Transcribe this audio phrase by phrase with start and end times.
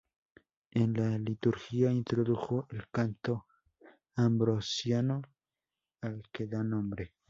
[0.71, 3.45] En la liturgia introdujo el canto
[4.15, 5.21] ambrosiano,
[6.01, 7.13] al que da nombre.